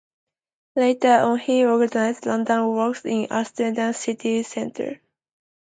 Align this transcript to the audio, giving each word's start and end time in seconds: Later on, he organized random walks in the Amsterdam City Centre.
Later 0.75 1.19
on, 1.19 1.37
he 1.37 1.63
organized 1.63 2.25
random 2.25 2.69
walks 2.75 3.05
in 3.05 3.21
the 3.21 3.29
Amsterdam 3.35 3.93
City 3.93 4.41
Centre. 4.41 4.99